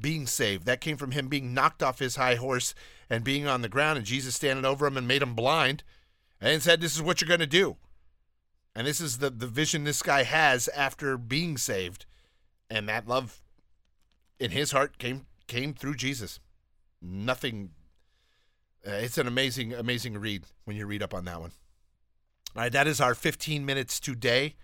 being 0.01 0.27
saved, 0.27 0.67
that 0.67 0.81
came 0.81 0.97
from 0.97 1.13
him 1.13 1.29
being 1.29 1.55
knocked 1.55 1.83
off 1.83 1.99
his 1.99 2.17
high 2.17 2.35
horse 2.35 2.75
and 3.09 3.25
being 3.25 3.47
on 3.47 3.63
the 3.63 3.69
ground, 3.69 3.99
and 3.99 4.07
Jesus 4.07 4.35
standing 4.35 4.65
over 4.65 4.87
him 4.87 4.97
and 4.97 5.09
made 5.09 5.23
him 5.23 5.35
blind 5.35 5.83
and 6.41 6.63
said, 6.63 6.81
This 6.81 6.95
is 6.95 7.03
what 7.03 7.21
you're 7.21 7.29
going 7.29 7.41
to 7.41 7.47
do. 7.47 7.77
And 8.77 8.87
this 8.87 9.01
is 9.01 9.19
the, 9.19 9.31
the 9.31 9.47
vision 9.47 9.85
this 9.85 10.03
guy 10.03 10.23
has 10.23 10.69
after 10.69 11.17
being 11.17 11.57
saved. 11.57 12.05
And 12.69 12.87
that 12.91 13.09
love 13.09 13.41
in 14.39 14.51
his 14.51 14.73
heart 14.73 14.99
came 14.99 15.25
came 15.47 15.73
through 15.73 15.95
Jesus. 15.95 16.41
Nothing. 17.01 17.71
Uh, 18.87 18.91
it's 18.91 19.17
an 19.17 19.27
amazing, 19.27 19.73
amazing 19.73 20.19
read 20.19 20.45
when 20.65 20.77
you 20.77 20.85
read 20.87 21.03
up 21.03 21.15
on 21.15 21.25
that 21.25 21.41
one. 21.41 21.53
All 22.55 22.63
right, 22.63 22.73
that 22.73 22.87
is 22.87 23.01
our 23.01 23.15
15 23.15 23.65
minutes 23.65 23.99
today. 23.99 24.57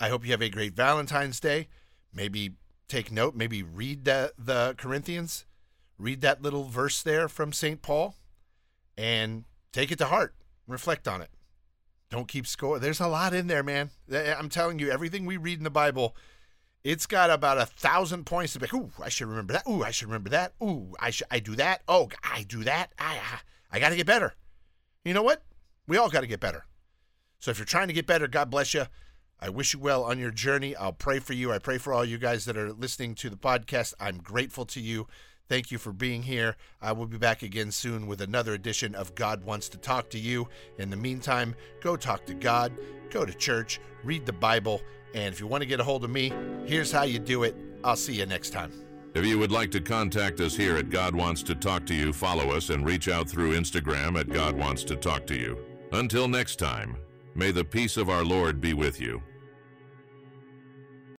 I 0.00 0.08
hope 0.08 0.24
you 0.24 0.30
have 0.30 0.42
a 0.42 0.48
great 0.48 0.74
Valentine's 0.74 1.38
Day. 1.38 1.68
Maybe 2.14 2.52
take 2.88 3.12
note, 3.12 3.34
maybe 3.34 3.62
read 3.62 4.04
the, 4.04 4.32
the 4.38 4.74
Corinthians, 4.78 5.44
read 5.98 6.20
that 6.22 6.42
little 6.42 6.64
verse 6.64 7.02
there 7.02 7.28
from 7.28 7.52
St. 7.52 7.82
Paul, 7.82 8.14
and 8.96 9.44
take 9.72 9.92
it 9.92 9.98
to 9.98 10.06
heart. 10.06 10.34
Reflect 10.66 11.06
on 11.06 11.20
it. 11.20 11.30
Don't 12.10 12.28
keep 12.28 12.46
score. 12.46 12.78
There's 12.78 13.00
a 13.00 13.08
lot 13.08 13.34
in 13.34 13.46
there, 13.46 13.62
man. 13.62 13.90
Eh, 14.10 14.34
I'm 14.38 14.48
telling 14.48 14.78
you, 14.78 14.90
everything 14.90 15.26
we 15.26 15.36
read 15.36 15.58
in 15.58 15.64
the 15.64 15.70
Bible, 15.70 16.16
it's 16.84 17.06
got 17.06 17.30
about 17.30 17.58
a 17.58 17.66
thousand 17.66 18.24
points 18.24 18.52
to 18.52 18.60
be. 18.60 18.66
Ooh, 18.74 18.92
I 19.02 19.08
should 19.08 19.26
remember 19.26 19.54
that. 19.54 19.68
Ooh, 19.68 19.82
I 19.82 19.90
should 19.90 20.08
remember 20.08 20.30
that. 20.30 20.52
Ooh, 20.62 20.94
I 21.00 21.10
should. 21.10 21.26
I 21.30 21.40
do 21.40 21.56
that. 21.56 21.82
Oh, 21.88 22.08
I 22.22 22.44
do 22.44 22.62
that. 22.64 22.92
I 22.98 23.18
I 23.70 23.80
got 23.80 23.88
to 23.88 23.96
get 23.96 24.06
better. 24.06 24.34
You 25.04 25.14
know 25.14 25.22
what? 25.22 25.42
We 25.86 25.96
all 25.96 26.08
got 26.08 26.20
to 26.20 26.26
get 26.26 26.40
better. 26.40 26.64
So 27.40 27.50
if 27.50 27.58
you're 27.58 27.66
trying 27.66 27.88
to 27.88 27.94
get 27.94 28.06
better, 28.06 28.28
God 28.28 28.50
bless 28.50 28.74
you. 28.74 28.84
I 29.40 29.48
wish 29.50 29.74
you 29.74 29.80
well 29.80 30.04
on 30.04 30.18
your 30.18 30.30
journey. 30.30 30.74
I'll 30.76 30.92
pray 30.92 31.18
for 31.18 31.32
you. 31.32 31.52
I 31.52 31.58
pray 31.58 31.78
for 31.78 31.92
all 31.92 32.04
you 32.04 32.16
guys 32.16 32.44
that 32.44 32.56
are 32.56 32.72
listening 32.72 33.14
to 33.16 33.28
the 33.28 33.36
podcast. 33.36 33.92
I'm 34.00 34.18
grateful 34.18 34.64
to 34.66 34.80
you. 34.80 35.06
Thank 35.48 35.70
you 35.70 35.78
for 35.78 35.92
being 35.92 36.22
here. 36.22 36.56
I 36.80 36.92
will 36.92 37.06
be 37.06 37.18
back 37.18 37.42
again 37.42 37.70
soon 37.70 38.06
with 38.06 38.20
another 38.20 38.54
edition 38.54 38.94
of 38.94 39.14
God 39.14 39.44
Wants 39.44 39.68
to 39.70 39.78
Talk 39.78 40.08
to 40.10 40.18
You. 40.18 40.48
In 40.78 40.90
the 40.90 40.96
meantime, 40.96 41.54
go 41.80 41.96
talk 41.96 42.24
to 42.26 42.34
God, 42.34 42.72
go 43.10 43.24
to 43.24 43.34
church, 43.34 43.80
read 44.02 44.24
the 44.24 44.32
Bible, 44.32 44.80
and 45.14 45.32
if 45.32 45.40
you 45.40 45.46
want 45.46 45.62
to 45.62 45.68
get 45.68 45.80
a 45.80 45.84
hold 45.84 46.04
of 46.04 46.10
me, 46.10 46.32
here's 46.64 46.90
how 46.90 47.02
you 47.04 47.18
do 47.18 47.42
it. 47.42 47.54
I'll 47.84 47.96
see 47.96 48.14
you 48.14 48.26
next 48.26 48.50
time. 48.50 48.72
If 49.14 49.24
you 49.24 49.38
would 49.38 49.52
like 49.52 49.70
to 49.72 49.80
contact 49.80 50.40
us 50.40 50.56
here 50.56 50.76
at 50.76 50.90
God 50.90 51.14
Wants 51.14 51.42
to 51.44 51.54
Talk 51.54 51.86
to 51.86 51.94
You, 51.94 52.12
follow 52.12 52.50
us 52.50 52.70
and 52.70 52.84
reach 52.84 53.08
out 53.08 53.28
through 53.28 53.56
Instagram 53.56 54.18
at 54.18 54.28
God 54.28 54.56
Wants 54.56 54.82
to 54.84 54.96
Talk 54.96 55.26
to 55.28 55.36
You. 55.36 55.56
Until 55.92 56.26
next 56.26 56.56
time. 56.56 56.96
May 57.36 57.50
the 57.50 57.64
peace 57.64 57.96
of 57.96 58.08
our 58.08 58.24
Lord 58.24 58.60
be 58.60 58.74
with 58.74 59.00
you. 59.00 59.22